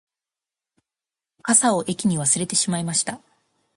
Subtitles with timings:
[1.43, 3.21] 傘を駅に忘れてしまいました